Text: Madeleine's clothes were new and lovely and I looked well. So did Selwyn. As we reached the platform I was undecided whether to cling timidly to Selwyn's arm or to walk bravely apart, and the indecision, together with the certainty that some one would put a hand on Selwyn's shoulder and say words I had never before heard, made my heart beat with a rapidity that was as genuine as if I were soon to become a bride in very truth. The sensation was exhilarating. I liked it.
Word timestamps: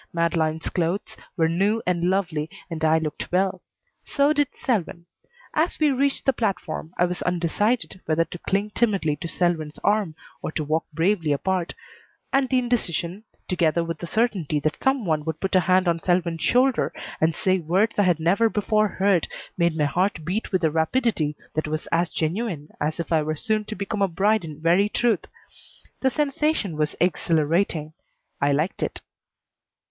Madeleine's 0.13 0.67
clothes 0.69 1.15
were 1.37 1.47
new 1.47 1.79
and 1.85 2.05
lovely 2.09 2.49
and 2.71 2.83
I 2.83 2.97
looked 2.97 3.31
well. 3.31 3.61
So 4.03 4.33
did 4.33 4.47
Selwyn. 4.55 5.05
As 5.53 5.77
we 5.77 5.91
reached 5.91 6.25
the 6.25 6.33
platform 6.33 6.91
I 6.97 7.05
was 7.05 7.21
undecided 7.21 8.01
whether 8.07 8.25
to 8.25 8.39
cling 8.39 8.71
timidly 8.71 9.15
to 9.17 9.27
Selwyn's 9.27 9.77
arm 9.83 10.15
or 10.41 10.51
to 10.53 10.63
walk 10.63 10.85
bravely 10.91 11.31
apart, 11.31 11.75
and 12.33 12.49
the 12.49 12.57
indecision, 12.57 13.25
together 13.47 13.83
with 13.83 13.99
the 13.99 14.07
certainty 14.07 14.59
that 14.61 14.83
some 14.83 15.05
one 15.05 15.23
would 15.23 15.39
put 15.39 15.53
a 15.53 15.59
hand 15.59 15.87
on 15.87 15.99
Selwyn's 15.99 16.41
shoulder 16.41 16.91
and 17.21 17.35
say 17.35 17.59
words 17.59 17.99
I 17.99 18.01
had 18.01 18.19
never 18.19 18.49
before 18.49 18.87
heard, 18.87 19.27
made 19.55 19.77
my 19.77 19.85
heart 19.85 20.25
beat 20.25 20.51
with 20.51 20.63
a 20.63 20.71
rapidity 20.71 21.35
that 21.53 21.67
was 21.67 21.85
as 21.91 22.09
genuine 22.09 22.69
as 22.79 22.99
if 22.99 23.11
I 23.13 23.21
were 23.21 23.35
soon 23.35 23.65
to 23.65 23.75
become 23.75 24.01
a 24.01 24.07
bride 24.07 24.43
in 24.43 24.59
very 24.59 24.89
truth. 24.89 25.25
The 25.99 26.09
sensation 26.09 26.75
was 26.75 26.95
exhilarating. 26.99 27.93
I 28.41 28.51
liked 28.51 28.81
it. 28.81 29.01